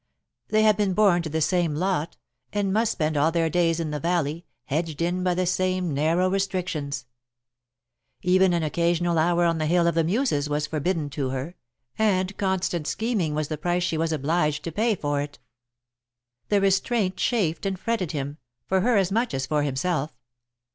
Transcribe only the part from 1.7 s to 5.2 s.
lot, and must spend all their days in the valley, hedged